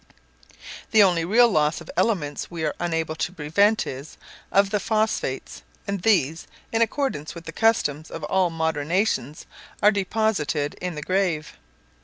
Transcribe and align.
The 0.89 1.03
only 1.03 1.23
real 1.23 1.47
loss 1.47 1.79
of 1.79 1.91
elements 1.95 2.49
we 2.49 2.65
are 2.65 2.73
unable 2.79 3.13
to 3.17 3.31
prevent 3.31 3.85
is 3.85 4.17
of 4.51 4.71
the 4.71 4.79
phosphates, 4.79 5.61
and 5.85 6.01
these, 6.01 6.47
in 6.71 6.81
accordance 6.81 7.35
with 7.35 7.45
the 7.45 7.51
customs 7.51 8.09
of 8.09 8.23
all 8.23 8.49
modern 8.49 8.87
nations, 8.87 9.45
are 9.79 9.91
deposited 9.91 10.73
in 10.81 10.95
the 10.95 11.03
grave. 11.03 11.53